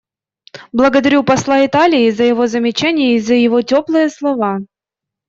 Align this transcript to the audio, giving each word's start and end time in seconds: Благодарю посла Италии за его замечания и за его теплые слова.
Благодарю 0.71 1.23
посла 1.23 1.63
Италии 1.63 2.09
за 2.09 2.23
его 2.23 2.47
замечания 2.47 3.15
и 3.15 3.19
за 3.19 3.35
его 3.35 3.61
теплые 3.61 4.09
слова. 4.09 4.61